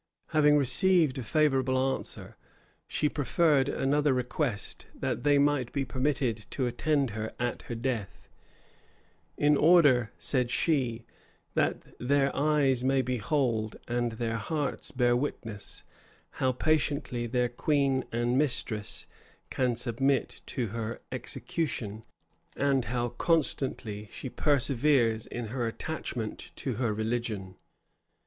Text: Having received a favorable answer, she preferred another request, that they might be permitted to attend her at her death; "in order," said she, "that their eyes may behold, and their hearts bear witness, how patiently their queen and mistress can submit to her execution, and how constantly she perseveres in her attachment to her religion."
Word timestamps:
Having 0.29 0.57
received 0.57 1.19
a 1.19 1.21
favorable 1.21 1.77
answer, 1.93 2.35
she 2.87 3.07
preferred 3.07 3.69
another 3.69 4.13
request, 4.13 4.87
that 4.95 5.21
they 5.21 5.37
might 5.37 5.71
be 5.71 5.85
permitted 5.85 6.47
to 6.49 6.65
attend 6.65 7.11
her 7.11 7.31
at 7.39 7.61
her 7.69 7.75
death; 7.75 8.27
"in 9.37 9.55
order," 9.55 10.11
said 10.17 10.49
she, 10.49 11.05
"that 11.53 11.83
their 11.99 12.35
eyes 12.35 12.83
may 12.83 13.03
behold, 13.03 13.75
and 13.87 14.13
their 14.13 14.37
hearts 14.37 14.89
bear 14.89 15.15
witness, 15.15 15.83
how 16.41 16.51
patiently 16.51 17.27
their 17.27 17.47
queen 17.49 18.03
and 18.11 18.39
mistress 18.39 19.05
can 19.51 19.75
submit 19.75 20.41
to 20.47 20.69
her 20.69 20.99
execution, 21.11 22.03
and 22.57 22.85
how 22.85 23.09
constantly 23.09 24.09
she 24.11 24.29
perseveres 24.29 25.27
in 25.27 25.49
her 25.49 25.67
attachment 25.67 26.51
to 26.55 26.73
her 26.77 26.91
religion." 26.91 27.53